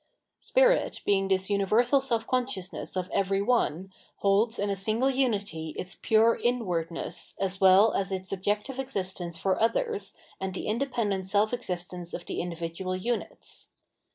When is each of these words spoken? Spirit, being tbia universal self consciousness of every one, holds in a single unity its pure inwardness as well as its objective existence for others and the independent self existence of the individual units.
Spirit, 0.39 0.99
being 1.05 1.29
tbia 1.29 1.47
universal 1.51 2.01
self 2.01 2.25
consciousness 2.25 2.95
of 2.95 3.07
every 3.13 3.39
one, 3.39 3.93
holds 4.15 4.57
in 4.57 4.71
a 4.71 4.75
single 4.75 5.11
unity 5.11 5.75
its 5.77 5.99
pure 6.01 6.37
inwardness 6.41 7.35
as 7.39 7.61
well 7.61 7.93
as 7.93 8.11
its 8.11 8.31
objective 8.31 8.79
existence 8.79 9.37
for 9.37 9.61
others 9.61 10.15
and 10.39 10.55
the 10.55 10.65
independent 10.65 11.27
self 11.27 11.53
existence 11.53 12.15
of 12.15 12.25
the 12.25 12.41
individual 12.41 12.95
units. 12.95 13.67